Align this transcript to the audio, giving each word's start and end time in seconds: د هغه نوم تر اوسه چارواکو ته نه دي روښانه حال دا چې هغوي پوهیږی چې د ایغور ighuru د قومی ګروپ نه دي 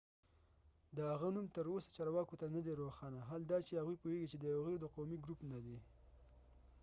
د 0.95 0.97
هغه 1.11 1.27
نوم 1.35 1.47
تر 1.55 1.65
اوسه 1.73 1.89
چارواکو 1.97 2.39
ته 2.41 2.45
نه 2.55 2.59
دي 2.65 2.73
روښانه 2.81 3.19
حال 3.27 3.41
دا 3.51 3.57
چې 3.67 3.73
هغوي 3.79 3.97
پوهیږی 4.03 4.27
چې 4.31 4.37
د 4.39 4.43
ایغور 4.51 4.71
ighuru 4.73 4.81
د 4.83 4.85
قومی 4.95 5.17
ګروپ 5.23 5.39
نه 5.51 5.59
دي 5.65 5.77